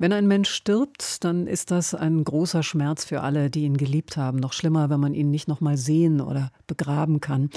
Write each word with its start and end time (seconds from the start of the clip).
wenn 0.00 0.14
ein 0.14 0.26
Mensch 0.26 0.48
stirbt, 0.48 1.22
dann 1.24 1.46
ist 1.46 1.70
das 1.70 1.94
ein 1.94 2.24
großer 2.24 2.62
Schmerz 2.62 3.04
für 3.04 3.20
alle, 3.20 3.50
die 3.50 3.64
ihn 3.64 3.76
geliebt 3.76 4.16
haben. 4.16 4.38
Noch 4.38 4.54
schlimmer, 4.54 4.88
wenn 4.88 4.98
man 4.98 5.12
ihn 5.12 5.30
nicht 5.30 5.46
noch 5.46 5.60
mal 5.60 5.76
sehen 5.76 6.22
oder 6.22 6.52
begraben 6.66 7.20
kann. 7.20 7.50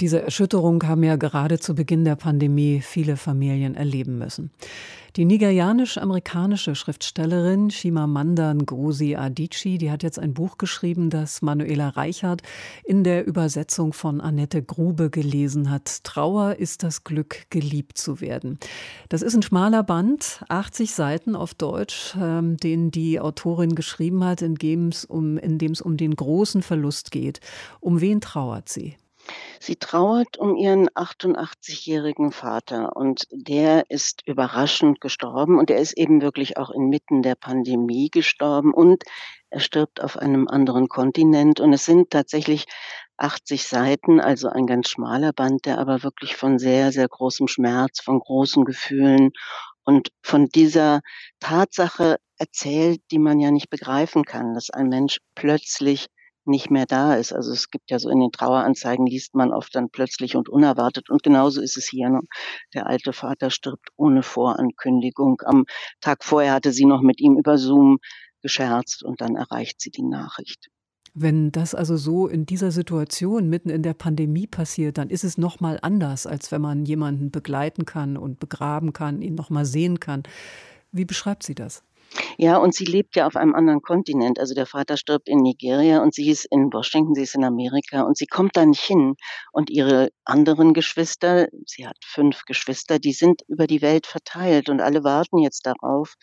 Diese 0.00 0.22
Erschütterung 0.22 0.82
haben 0.84 1.04
ja 1.04 1.16
gerade 1.16 1.58
zu 1.58 1.74
Beginn 1.74 2.06
der 2.06 2.16
Pandemie 2.16 2.80
viele 2.80 3.18
Familien 3.18 3.74
erleben 3.74 4.16
müssen. 4.16 4.50
Die 5.16 5.24
nigerianisch-amerikanische 5.24 6.76
Schriftstellerin 6.76 7.68
Chimamanda 7.68 8.54
Ngozi 8.54 9.16
Adichie, 9.16 9.76
die 9.76 9.90
hat 9.90 10.04
jetzt 10.04 10.20
ein 10.20 10.34
Buch 10.34 10.56
geschrieben, 10.56 11.10
das 11.10 11.42
Manuela 11.42 11.88
Reichert 11.88 12.42
in 12.84 13.02
der 13.02 13.26
Übersetzung 13.26 13.92
von 13.92 14.20
Annette 14.20 14.62
Grube 14.62 15.10
gelesen 15.10 15.68
hat. 15.68 16.04
Trauer 16.04 16.56
ist 16.56 16.84
das 16.84 17.02
Glück, 17.02 17.46
geliebt 17.50 17.98
zu 17.98 18.20
werden. 18.20 18.60
Das 19.08 19.22
ist 19.22 19.34
ein 19.34 19.42
schmaler 19.42 19.82
Band, 19.82 20.44
80 20.48 20.94
Seiten 20.94 21.34
auf 21.34 21.54
Deutsch, 21.54 21.89
ähm, 22.20 22.56
den 22.56 22.90
die 22.90 23.20
Autorin 23.20 23.74
geschrieben 23.74 24.24
hat, 24.24 24.42
in 24.42 24.54
dem 24.54 24.88
es 24.88 25.04
um, 25.04 25.38
um 25.38 25.96
den 25.96 26.14
großen 26.14 26.62
Verlust 26.62 27.10
geht. 27.10 27.40
Um 27.80 28.00
wen 28.00 28.20
trauert 28.20 28.68
sie? 28.68 28.96
Sie 29.60 29.76
trauert 29.76 30.38
um 30.38 30.56
ihren 30.56 30.88
88-jährigen 30.88 32.32
Vater 32.32 32.96
und 32.96 33.26
der 33.30 33.90
ist 33.90 34.22
überraschend 34.26 35.00
gestorben 35.00 35.58
und 35.58 35.70
er 35.70 35.78
ist 35.78 35.96
eben 35.96 36.22
wirklich 36.22 36.56
auch 36.56 36.70
inmitten 36.70 37.22
der 37.22 37.34
Pandemie 37.34 38.08
gestorben 38.10 38.72
und 38.72 39.04
er 39.50 39.60
stirbt 39.60 40.02
auf 40.02 40.16
einem 40.16 40.48
anderen 40.48 40.88
Kontinent 40.88 41.60
und 41.60 41.72
es 41.72 41.84
sind 41.84 42.10
tatsächlich 42.10 42.66
80 43.18 43.66
Seiten, 43.66 44.20
also 44.20 44.48
ein 44.48 44.66
ganz 44.66 44.88
schmaler 44.88 45.32
Band, 45.32 45.66
der 45.66 45.78
aber 45.78 46.02
wirklich 46.02 46.36
von 46.36 46.58
sehr, 46.58 46.90
sehr 46.90 47.06
großem 47.06 47.48
Schmerz, 47.48 48.00
von 48.00 48.18
großen 48.18 48.64
Gefühlen 48.64 49.32
und 49.90 50.12
von 50.22 50.46
dieser 50.46 51.00
Tatsache 51.40 52.18
erzählt, 52.38 53.00
die 53.10 53.18
man 53.18 53.40
ja 53.40 53.50
nicht 53.50 53.70
begreifen 53.70 54.24
kann, 54.24 54.54
dass 54.54 54.70
ein 54.70 54.88
Mensch 54.88 55.18
plötzlich 55.34 56.06
nicht 56.44 56.70
mehr 56.70 56.86
da 56.86 57.16
ist. 57.16 57.32
Also 57.32 57.50
es 57.50 57.70
gibt 57.70 57.90
ja 57.90 57.98
so 57.98 58.08
in 58.08 58.20
den 58.20 58.30
Traueranzeigen 58.30 59.04
liest 59.04 59.34
man 59.34 59.52
oft 59.52 59.74
dann 59.74 59.90
plötzlich 59.90 60.36
und 60.36 60.48
unerwartet. 60.48 61.10
Und 61.10 61.24
genauso 61.24 61.60
ist 61.60 61.76
es 61.76 61.88
hier. 61.88 62.08
Ne? 62.08 62.20
Der 62.72 62.86
alte 62.86 63.12
Vater 63.12 63.50
stirbt 63.50 63.88
ohne 63.96 64.22
Vorankündigung. 64.22 65.42
Am 65.44 65.64
Tag 66.00 66.22
vorher 66.22 66.52
hatte 66.52 66.72
sie 66.72 66.86
noch 66.86 67.02
mit 67.02 67.20
ihm 67.20 67.36
über 67.36 67.58
Zoom 67.58 67.98
gescherzt 68.42 69.02
und 69.02 69.20
dann 69.20 69.34
erreicht 69.34 69.80
sie 69.80 69.90
die 69.90 70.04
Nachricht. 70.04 70.68
Wenn 71.14 71.50
das 71.50 71.74
also 71.74 71.96
so 71.96 72.28
in 72.28 72.46
dieser 72.46 72.70
Situation 72.70 73.48
mitten 73.48 73.68
in 73.68 73.82
der 73.82 73.94
Pandemie 73.94 74.46
passiert, 74.46 74.96
dann 74.98 75.10
ist 75.10 75.24
es 75.24 75.38
noch 75.38 75.60
mal 75.60 75.78
anders, 75.82 76.26
als 76.26 76.52
wenn 76.52 76.62
man 76.62 76.84
jemanden 76.84 77.30
begleiten 77.30 77.84
kann 77.84 78.16
und 78.16 78.38
begraben 78.38 78.92
kann, 78.92 79.20
ihn 79.20 79.34
noch 79.34 79.50
mal 79.50 79.64
sehen 79.64 79.98
kann. 79.98 80.22
Wie 80.92 81.04
beschreibt 81.04 81.42
sie 81.42 81.54
das? 81.54 81.82
Ja, 82.42 82.56
und 82.56 82.74
sie 82.74 82.86
lebt 82.86 83.16
ja 83.16 83.26
auf 83.26 83.36
einem 83.36 83.54
anderen 83.54 83.82
Kontinent. 83.82 84.38
Also 84.38 84.54
der 84.54 84.64
Vater 84.64 84.96
stirbt 84.96 85.28
in 85.28 85.40
Nigeria 85.40 86.02
und 86.02 86.14
sie 86.14 86.30
ist 86.30 86.46
in 86.46 86.72
Washington, 86.72 87.14
sie 87.14 87.24
ist 87.24 87.34
in 87.34 87.44
Amerika 87.44 88.00
und 88.00 88.16
sie 88.16 88.24
kommt 88.24 88.56
da 88.56 88.64
nicht 88.64 88.80
hin. 88.80 89.14
Und 89.52 89.68
ihre 89.68 90.08
anderen 90.24 90.72
Geschwister, 90.72 91.48
sie 91.66 91.86
hat 91.86 91.98
fünf 92.02 92.44
Geschwister, 92.46 92.98
die 92.98 93.12
sind 93.12 93.42
über 93.46 93.66
die 93.66 93.82
Welt 93.82 94.06
verteilt 94.06 94.70
und 94.70 94.80
alle 94.80 95.04
warten 95.04 95.36
jetzt 95.36 95.66
darauf, 95.66 96.14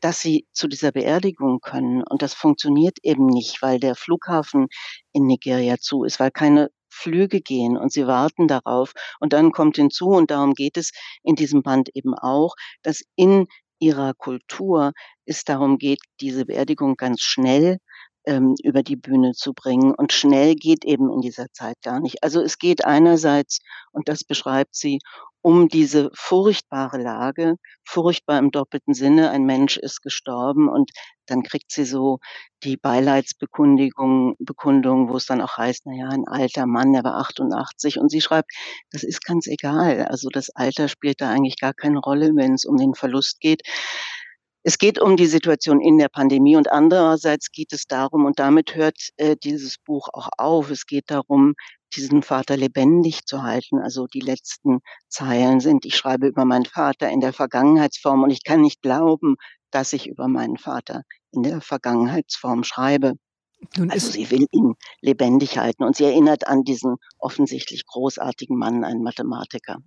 dass 0.00 0.20
sie 0.20 0.44
zu 0.52 0.66
dieser 0.66 0.90
Beerdigung 0.90 1.60
können. 1.60 2.02
Und 2.02 2.20
das 2.22 2.34
funktioniert 2.34 2.98
eben 3.04 3.26
nicht, 3.26 3.62
weil 3.62 3.78
der 3.78 3.94
Flughafen 3.94 4.66
in 5.12 5.26
Nigeria 5.26 5.76
zu 5.78 6.02
ist, 6.02 6.18
weil 6.18 6.32
keine 6.32 6.70
Flüge 6.88 7.40
gehen 7.40 7.76
und 7.76 7.92
sie 7.92 8.08
warten 8.08 8.48
darauf. 8.48 8.92
Und 9.20 9.32
dann 9.32 9.52
kommt 9.52 9.76
hinzu, 9.76 10.08
und 10.08 10.32
darum 10.32 10.54
geht 10.54 10.76
es 10.76 10.90
in 11.22 11.36
diesem 11.36 11.62
Band 11.62 11.90
eben 11.94 12.14
auch, 12.14 12.56
dass 12.82 13.02
in 13.14 13.46
ihrer 13.80 14.14
Kultur 14.14 14.92
es 15.24 15.44
darum 15.44 15.78
geht, 15.78 16.00
diese 16.20 16.46
Beerdigung 16.46 16.96
ganz 16.96 17.20
schnell 17.22 17.78
ähm, 18.26 18.54
über 18.62 18.82
die 18.82 18.96
Bühne 18.96 19.32
zu 19.32 19.52
bringen. 19.54 19.94
Und 19.94 20.12
schnell 20.12 20.54
geht 20.54 20.84
eben 20.84 21.10
in 21.12 21.20
dieser 21.20 21.46
Zeit 21.52 21.76
gar 21.82 22.00
nicht. 22.00 22.22
Also 22.22 22.40
es 22.40 22.58
geht 22.58 22.84
einerseits, 22.84 23.60
und 23.92 24.08
das 24.08 24.24
beschreibt 24.24 24.74
sie, 24.74 25.00
um 25.42 25.68
diese 25.68 26.10
furchtbare 26.14 26.98
Lage, 26.98 27.56
furchtbar 27.84 28.38
im 28.38 28.50
doppelten 28.50 28.94
Sinne, 28.94 29.30
ein 29.30 29.44
Mensch 29.44 29.78
ist 29.78 30.02
gestorben 30.02 30.68
und 30.68 30.90
dann 31.30 31.42
kriegt 31.42 31.72
sie 31.72 31.84
so 31.84 32.18
die 32.62 32.76
Beileidsbekundung, 32.76 34.34
Bekundung, 34.38 35.08
wo 35.08 35.16
es 35.16 35.26
dann 35.26 35.40
auch 35.40 35.56
heißt, 35.56 35.82
na 35.86 35.94
ja, 35.94 36.08
ein 36.08 36.26
alter 36.26 36.66
Mann, 36.66 36.92
der 36.92 37.04
war 37.04 37.16
88 37.18 37.98
und 37.98 38.10
sie 38.10 38.20
schreibt, 38.20 38.50
das 38.90 39.02
ist 39.02 39.24
ganz 39.24 39.46
egal. 39.46 40.06
Also 40.06 40.28
das 40.28 40.50
Alter 40.50 40.88
spielt 40.88 41.20
da 41.20 41.30
eigentlich 41.30 41.58
gar 41.58 41.74
keine 41.74 41.98
Rolle, 41.98 42.32
wenn 42.34 42.54
es 42.54 42.64
um 42.64 42.76
den 42.76 42.94
Verlust 42.94 43.40
geht. 43.40 43.62
Es 44.62 44.76
geht 44.76 45.00
um 45.00 45.16
die 45.16 45.26
Situation 45.26 45.80
in 45.80 45.96
der 45.96 46.08
Pandemie 46.08 46.56
und 46.56 46.70
andererseits 46.70 47.50
geht 47.50 47.72
es 47.72 47.86
darum, 47.86 48.26
und 48.26 48.38
damit 48.38 48.74
hört 48.74 48.98
äh, 49.16 49.34
dieses 49.42 49.78
Buch 49.78 50.08
auch 50.12 50.28
auf, 50.36 50.70
es 50.70 50.84
geht 50.84 51.10
darum, 51.10 51.54
diesen 51.96 52.22
Vater 52.22 52.56
lebendig 52.56 53.24
zu 53.26 53.42
halten. 53.42 53.78
Also 53.78 54.06
die 54.06 54.20
letzten 54.20 54.80
Zeilen 55.08 55.60
sind, 55.60 55.84
ich 55.86 55.96
schreibe 55.96 56.26
über 56.26 56.44
meinen 56.44 56.66
Vater 56.66 57.08
in 57.08 57.20
der 57.20 57.32
Vergangenheitsform 57.32 58.22
und 58.22 58.30
ich 58.30 58.44
kann 58.44 58.60
nicht 58.60 58.82
glauben, 58.82 59.36
dass 59.70 59.92
ich 59.92 60.08
über 60.08 60.28
meinen 60.28 60.56
Vater 60.56 61.02
in 61.32 61.42
der 61.42 61.60
Vergangenheitsform 61.60 62.64
schreibe. 62.64 63.14
Nun 63.76 63.90
also 63.90 64.10
sie 64.10 64.30
will 64.30 64.46
ihn 64.52 64.74
lebendig 65.00 65.58
halten 65.58 65.84
und 65.84 65.96
sie 65.96 66.04
erinnert 66.04 66.46
an 66.46 66.64
diesen 66.64 66.96
offensichtlich 67.18 67.86
großartigen 67.86 68.56
Mann, 68.56 68.84
einen 68.84 69.02
Mathematiker. 69.02 69.78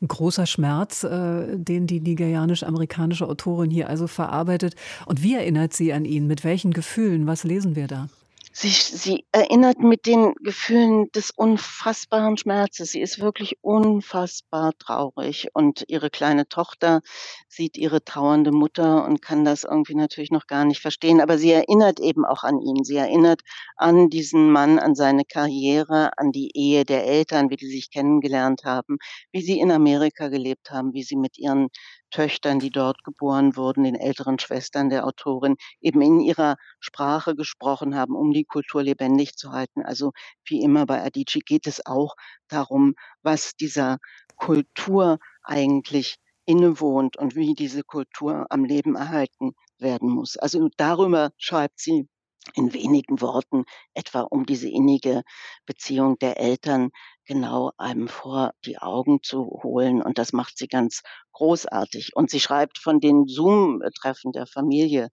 Ein 0.00 0.08
großer 0.08 0.46
Schmerz, 0.46 1.04
äh, 1.04 1.56
den 1.56 1.86
die 1.86 2.00
nigerianisch-amerikanische 2.00 3.26
Autorin 3.26 3.70
hier 3.70 3.88
also 3.88 4.06
verarbeitet. 4.06 4.74
Und 5.06 5.22
wie 5.22 5.34
erinnert 5.34 5.72
sie 5.72 5.92
an 5.92 6.04
ihn? 6.04 6.26
Mit 6.26 6.44
welchen 6.44 6.72
Gefühlen? 6.72 7.26
Was 7.26 7.44
lesen 7.44 7.74
wir 7.76 7.86
da? 7.86 8.08
Sie, 8.56 8.68
sie 8.68 9.26
erinnert 9.32 9.80
mit 9.80 10.06
den 10.06 10.32
Gefühlen 10.36 11.10
des 11.10 11.32
unfassbaren 11.32 12.36
Schmerzes. 12.36 12.92
Sie 12.92 13.00
ist 13.00 13.18
wirklich 13.18 13.58
unfassbar 13.62 14.72
traurig. 14.78 15.48
Und 15.54 15.84
ihre 15.88 16.08
kleine 16.08 16.46
Tochter 16.48 17.00
sieht 17.48 17.76
ihre 17.76 18.04
trauernde 18.04 18.52
Mutter 18.52 19.04
und 19.06 19.20
kann 19.22 19.44
das 19.44 19.64
irgendwie 19.64 19.96
natürlich 19.96 20.30
noch 20.30 20.46
gar 20.46 20.64
nicht 20.64 20.80
verstehen. 20.80 21.20
Aber 21.20 21.36
sie 21.36 21.50
erinnert 21.50 21.98
eben 21.98 22.24
auch 22.24 22.44
an 22.44 22.60
ihn. 22.60 22.84
Sie 22.84 22.94
erinnert 22.96 23.40
an 23.76 24.08
diesen 24.08 24.52
Mann, 24.52 24.78
an 24.78 24.94
seine 24.94 25.24
Karriere, 25.24 26.16
an 26.16 26.30
die 26.30 26.52
Ehe 26.54 26.84
der 26.84 27.04
Eltern, 27.06 27.50
wie 27.50 27.56
die 27.56 27.66
sich 27.66 27.90
kennengelernt 27.90 28.62
haben, 28.64 28.98
wie 29.32 29.42
sie 29.42 29.58
in 29.58 29.72
Amerika 29.72 30.28
gelebt 30.28 30.70
haben, 30.70 30.94
wie 30.94 31.02
sie 31.02 31.16
mit 31.16 31.38
ihren 31.38 31.70
Töchtern, 32.14 32.60
die 32.60 32.70
dort 32.70 33.02
geboren 33.02 33.56
wurden, 33.56 33.82
den 33.82 33.96
älteren 33.96 34.38
Schwestern 34.38 34.88
der 34.88 35.04
Autorin, 35.04 35.56
eben 35.80 36.00
in 36.00 36.20
ihrer 36.20 36.54
Sprache 36.78 37.34
gesprochen 37.34 37.96
haben, 37.96 38.14
um 38.14 38.32
die 38.32 38.44
Kultur 38.44 38.84
lebendig 38.84 39.34
zu 39.36 39.50
halten. 39.50 39.82
Also 39.82 40.12
wie 40.46 40.62
immer 40.62 40.86
bei 40.86 41.02
Adichie 41.02 41.40
geht 41.40 41.66
es 41.66 41.84
auch 41.84 42.14
darum, 42.46 42.94
was 43.22 43.56
dieser 43.56 43.98
Kultur 44.36 45.18
eigentlich 45.42 46.16
innewohnt 46.46 47.16
und 47.16 47.34
wie 47.34 47.54
diese 47.54 47.82
Kultur 47.82 48.46
am 48.48 48.64
Leben 48.64 48.94
erhalten 48.94 49.54
werden 49.80 50.08
muss. 50.08 50.36
Also 50.36 50.68
darüber 50.76 51.30
schreibt 51.36 51.80
sie 51.80 52.08
in 52.54 52.72
wenigen 52.74 53.20
Worten 53.22 53.64
etwa 53.94 54.20
um 54.20 54.46
diese 54.46 54.68
innige 54.68 55.22
Beziehung 55.66 56.16
der 56.20 56.38
Eltern 56.38 56.90
genau 57.26 57.72
einem 57.76 58.08
vor 58.08 58.52
die 58.64 58.78
Augen 58.78 59.22
zu 59.22 59.60
holen. 59.62 60.02
Und 60.02 60.18
das 60.18 60.32
macht 60.32 60.58
sie 60.58 60.68
ganz 60.68 61.02
großartig. 61.32 62.14
Und 62.14 62.30
sie 62.30 62.40
schreibt 62.40 62.78
von 62.78 63.00
den 63.00 63.26
Zoom-Treffen 63.26 64.32
der 64.32 64.46
Familie 64.46 65.08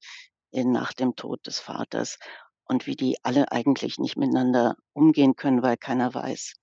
nach 0.54 0.94
dem 0.94 1.16
Tod 1.16 1.46
des 1.48 1.60
Vaters 1.60 2.18
und 2.66 2.88
wie 2.88 2.96
die 2.96 3.18
alle 3.24 3.52
eigentlich 3.52 3.98
nicht 4.00 4.18
miteinander 4.18 4.76
umgehen 4.94 5.36
können, 5.36 5.62
weil 5.62 5.78
keiner 5.78 6.14
weiß, 6.14 6.54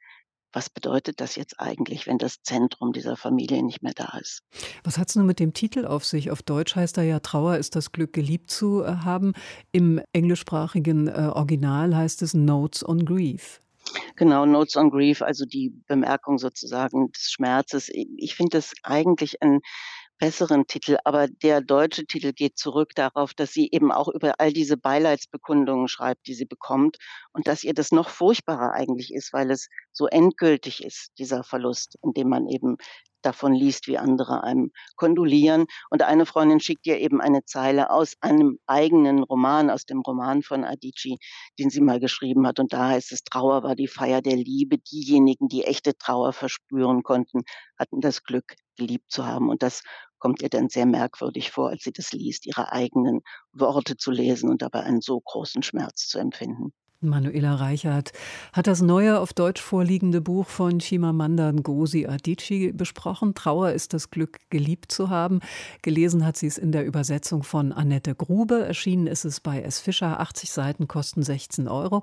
was 0.52 0.70
bedeutet 0.70 1.20
das 1.20 1.36
jetzt 1.36 1.60
eigentlich, 1.60 2.06
wenn 2.06 2.16
das 2.16 2.42
Zentrum 2.42 2.92
dieser 2.92 3.16
Familie 3.16 3.62
nicht 3.62 3.82
mehr 3.82 3.92
da 3.94 4.16
ist? 4.18 4.42
Was 4.82 4.96
hat 4.96 5.10
es 5.10 5.16
nun 5.16 5.26
mit 5.26 5.40
dem 5.40 5.52
Titel 5.52 5.84
auf 5.84 6.04
sich? 6.04 6.30
Auf 6.30 6.42
Deutsch 6.42 6.74
heißt 6.74 6.96
er 6.96 7.04
ja 7.04 7.20
Trauer 7.20 7.58
ist 7.58 7.76
das 7.76 7.92
Glück, 7.92 8.14
geliebt 8.14 8.50
zu 8.50 8.82
äh, 8.82 8.86
haben. 9.04 9.34
Im 9.72 10.00
englischsprachigen 10.12 11.08
äh, 11.08 11.30
Original 11.34 11.94
heißt 11.94 12.22
es 12.22 12.32
Notes 12.32 12.86
on 12.86 13.04
Grief. 13.04 13.60
Genau, 14.18 14.46
Notes 14.46 14.74
on 14.76 14.90
Grief, 14.90 15.22
also 15.22 15.44
die 15.46 15.70
Bemerkung 15.86 16.38
sozusagen 16.38 17.12
des 17.12 17.30
Schmerzes. 17.30 17.88
Ich 17.88 18.34
finde 18.34 18.58
das 18.58 18.72
eigentlich 18.82 19.40
ein 19.42 19.60
besseren 20.18 20.66
Titel, 20.66 20.98
aber 21.04 21.28
der 21.28 21.60
deutsche 21.60 22.06
Titel 22.06 22.32
geht 22.32 22.58
zurück 22.58 22.90
darauf, 22.94 23.34
dass 23.34 23.52
sie 23.52 23.68
eben 23.70 23.92
auch 23.92 24.08
über 24.08 24.34
all 24.38 24.52
diese 24.52 24.76
Beileidsbekundungen 24.76 25.88
schreibt, 25.88 26.26
die 26.26 26.34
sie 26.34 26.46
bekommt 26.46 26.96
und 27.32 27.46
dass 27.46 27.64
ihr 27.64 27.74
das 27.74 27.92
noch 27.92 28.08
furchtbarer 28.08 28.72
eigentlich 28.72 29.12
ist, 29.14 29.32
weil 29.32 29.50
es 29.50 29.68
so 29.92 30.06
endgültig 30.06 30.84
ist, 30.84 31.10
dieser 31.18 31.44
Verlust, 31.44 31.96
indem 32.02 32.28
man 32.28 32.48
eben 32.48 32.76
davon 33.22 33.52
liest, 33.54 33.86
wie 33.88 33.98
andere 33.98 34.42
einem 34.44 34.70
kondolieren. 34.96 35.66
Und 35.90 36.02
eine 36.02 36.26
Freundin 36.26 36.60
schickt 36.60 36.86
ihr 36.86 36.98
eben 36.98 37.20
eine 37.20 37.44
Zeile 37.44 37.90
aus 37.90 38.14
einem 38.20 38.58
eigenen 38.66 39.22
Roman, 39.22 39.70
aus 39.70 39.84
dem 39.84 40.00
Roman 40.00 40.42
von 40.42 40.64
Adichie, 40.64 41.18
den 41.58 41.70
sie 41.70 41.80
mal 41.80 42.00
geschrieben 42.00 42.46
hat. 42.46 42.60
Und 42.60 42.72
da 42.72 42.88
heißt 42.88 43.12
es, 43.12 43.24
Trauer 43.24 43.62
war 43.62 43.74
die 43.74 43.88
Feier 43.88 44.22
der 44.22 44.36
Liebe. 44.36 44.78
Diejenigen, 44.78 45.48
die 45.48 45.64
echte 45.64 45.96
Trauer 45.96 46.32
verspüren 46.32 47.02
konnten, 47.02 47.42
hatten 47.78 48.00
das 48.00 48.22
Glück, 48.22 48.54
geliebt 48.76 49.10
zu 49.10 49.26
haben. 49.26 49.48
Und 49.48 49.62
das 49.62 49.82
kommt 50.18 50.42
ihr 50.42 50.48
dann 50.48 50.68
sehr 50.68 50.86
merkwürdig 50.86 51.50
vor, 51.50 51.70
als 51.70 51.82
sie 51.84 51.92
das 51.92 52.12
liest, 52.12 52.46
ihre 52.46 52.72
eigenen 52.72 53.20
Worte 53.52 53.96
zu 53.96 54.10
lesen 54.10 54.50
und 54.50 54.62
dabei 54.62 54.82
einen 54.82 55.00
so 55.00 55.20
großen 55.20 55.62
Schmerz 55.62 56.08
zu 56.08 56.18
empfinden. 56.18 56.72
Manuela 57.00 57.54
Reichert 57.54 58.10
hat 58.52 58.66
das 58.66 58.82
neue 58.82 59.20
auf 59.20 59.32
Deutsch 59.32 59.62
vorliegende 59.62 60.20
Buch 60.20 60.46
von 60.48 60.80
Chimamanda 60.80 61.52
Ngozi 61.52 62.06
Adichie 62.06 62.72
besprochen. 62.72 63.34
Trauer 63.34 63.70
ist 63.70 63.94
das 63.94 64.10
Glück, 64.10 64.38
geliebt 64.50 64.90
zu 64.90 65.08
haben. 65.08 65.38
Gelesen 65.82 66.26
hat 66.26 66.36
sie 66.36 66.48
es 66.48 66.58
in 66.58 66.72
der 66.72 66.84
Übersetzung 66.84 67.44
von 67.44 67.72
Annette 67.72 68.16
Grube. 68.16 68.64
Erschienen 68.64 69.06
ist 69.06 69.24
es 69.24 69.38
bei 69.38 69.62
S. 69.62 69.78
Fischer. 69.78 70.18
80 70.18 70.50
Seiten 70.50 70.88
kosten 70.88 71.22
16 71.22 71.68
Euro. 71.68 72.02